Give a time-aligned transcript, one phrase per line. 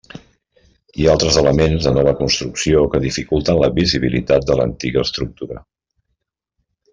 [1.01, 5.63] Hi ha altres elements de nova construcció que dificulten la visibilitat de l'antiga estructura.